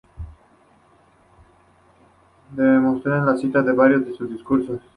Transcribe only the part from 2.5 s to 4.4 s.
Demóstenes le cita en varios de sus